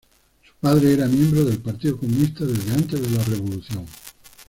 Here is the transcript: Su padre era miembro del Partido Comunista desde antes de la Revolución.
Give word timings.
Su 0.43 0.51
padre 0.59 0.93
era 0.93 1.05
miembro 1.05 1.45
del 1.45 1.59
Partido 1.59 1.95
Comunista 1.95 2.43
desde 2.43 2.71
antes 2.73 2.99
de 2.99 3.09
la 3.19 3.23
Revolución. 3.23 3.85